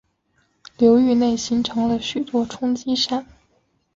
[0.79, 3.23] 流域内形成了许多冲积扇。